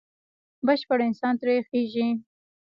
[0.65, 2.07] بشپړ انسان ترې خېژي.